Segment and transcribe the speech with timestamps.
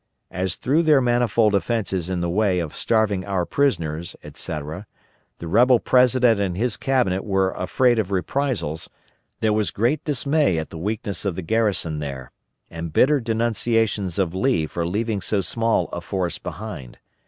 [0.31, 4.87] As through their manifold offences in the way of starving our prisoners, etc.,
[5.37, 8.89] the rebel President and his cabinet were afraid of reprisals,
[9.41, 12.31] there was great dismay at the weakness of the garrison there,
[12.71, 16.97] and bitter denunciations of Lee for leaving so small a force behind.